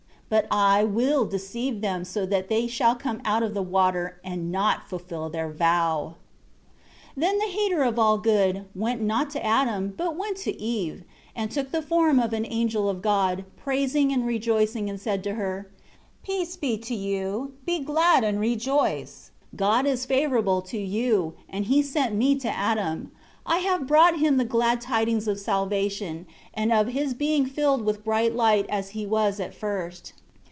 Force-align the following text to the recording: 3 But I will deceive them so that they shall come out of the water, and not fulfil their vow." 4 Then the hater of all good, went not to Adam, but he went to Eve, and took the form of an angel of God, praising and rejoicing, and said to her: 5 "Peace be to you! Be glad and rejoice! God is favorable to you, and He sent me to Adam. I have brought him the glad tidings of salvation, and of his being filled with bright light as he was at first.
3 0.33 0.39
But 0.39 0.47
I 0.49 0.85
will 0.85 1.25
deceive 1.25 1.81
them 1.81 2.05
so 2.05 2.25
that 2.25 2.47
they 2.47 2.65
shall 2.65 2.95
come 2.95 3.21
out 3.25 3.43
of 3.43 3.53
the 3.53 3.61
water, 3.61 4.21
and 4.23 4.49
not 4.49 4.87
fulfil 4.87 5.27
their 5.27 5.49
vow." 5.49 6.15
4 7.15 7.15
Then 7.17 7.37
the 7.37 7.47
hater 7.49 7.83
of 7.83 7.99
all 7.99 8.17
good, 8.17 8.63
went 8.73 9.01
not 9.01 9.29
to 9.31 9.45
Adam, 9.45 9.93
but 9.97 10.11
he 10.13 10.17
went 10.17 10.37
to 10.37 10.55
Eve, 10.57 11.03
and 11.35 11.51
took 11.51 11.71
the 11.71 11.81
form 11.81 12.17
of 12.17 12.31
an 12.31 12.45
angel 12.47 12.87
of 12.87 13.01
God, 13.01 13.43
praising 13.57 14.13
and 14.13 14.25
rejoicing, 14.25 14.89
and 14.89 15.01
said 15.01 15.21
to 15.25 15.33
her: 15.33 15.67
5 15.69 15.77
"Peace 16.23 16.55
be 16.55 16.77
to 16.77 16.95
you! 16.95 17.51
Be 17.65 17.79
glad 17.79 18.23
and 18.23 18.39
rejoice! 18.39 19.31
God 19.57 19.85
is 19.85 20.05
favorable 20.05 20.61
to 20.61 20.77
you, 20.77 21.33
and 21.49 21.65
He 21.65 21.81
sent 21.83 22.15
me 22.15 22.39
to 22.39 22.47
Adam. 22.49 23.11
I 23.45 23.57
have 23.57 23.85
brought 23.85 24.19
him 24.19 24.37
the 24.37 24.45
glad 24.45 24.79
tidings 24.79 25.27
of 25.27 25.39
salvation, 25.41 26.25
and 26.53 26.71
of 26.71 26.87
his 26.89 27.13
being 27.13 27.45
filled 27.45 27.83
with 27.83 28.05
bright 28.05 28.33
light 28.33 28.65
as 28.69 28.91
he 28.91 29.05
was 29.05 29.41
at 29.41 29.53
first. 29.53 30.13